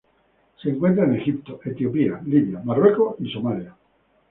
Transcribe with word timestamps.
Se 0.59 0.67
encuentra 0.67 1.03
en 1.05 1.13
Egipto, 1.13 1.59
Etiopía, 1.63 2.19
Libia, 2.25 2.59
Marruecos 2.65 3.17
y 3.19 3.31
Somalia. 3.31 3.75